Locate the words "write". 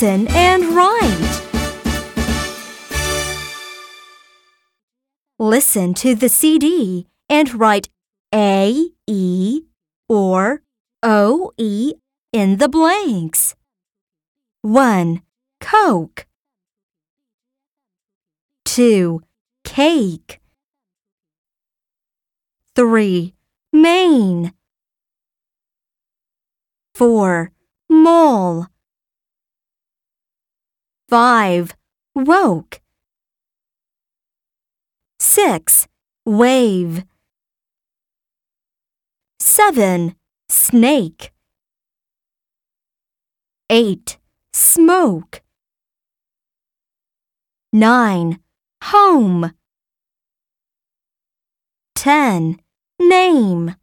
0.76-1.42, 7.54-7.88